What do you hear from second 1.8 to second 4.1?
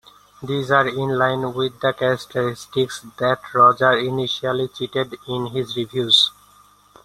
characteristics that Rogers